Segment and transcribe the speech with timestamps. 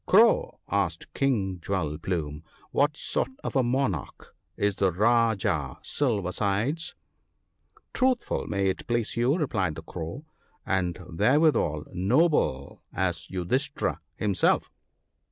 [0.03, 0.57] * Crow!'
[0.87, 6.95] asked King Jewel plume,' what sort of a Monarch is the Rajah Silver sides?''
[7.93, 14.71] Truthful, may it please you/ replied the Crow;* and therewithal noble as Yudhisthira (1OT) himself.'